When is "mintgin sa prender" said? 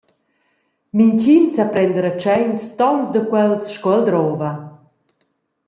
0.95-2.05